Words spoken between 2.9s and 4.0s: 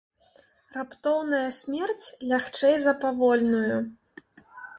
павольную.